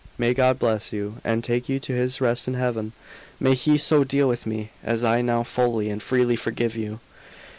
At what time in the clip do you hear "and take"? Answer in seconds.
1.23-1.69